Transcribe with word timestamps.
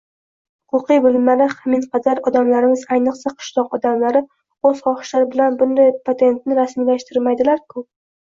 huquqiy 0.75 0.99
bilimlari 1.01 1.45
haminqadar 1.49 2.21
odamlarimiz, 2.31 2.85
ayniqsa, 2.95 3.31
qishloq 3.41 3.75
odamlari 3.79 4.23
o‘z 4.71 4.81
xohishlari 4.87 5.29
bilan 5.35 5.59
bunday 5.61 5.93
patentni 6.09 6.57
rasmiylashtirmaydilarku? 6.61 7.85